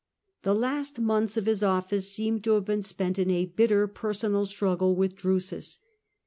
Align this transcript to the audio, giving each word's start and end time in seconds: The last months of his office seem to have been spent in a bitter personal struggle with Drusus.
The 0.41 0.55
last 0.55 0.97
months 0.97 1.37
of 1.37 1.45
his 1.45 1.61
office 1.61 2.11
seem 2.11 2.41
to 2.41 2.53
have 2.53 2.65
been 2.65 2.81
spent 2.81 3.19
in 3.19 3.29
a 3.29 3.45
bitter 3.45 3.85
personal 3.85 4.47
struggle 4.47 4.95
with 4.95 5.15
Drusus. 5.15 5.77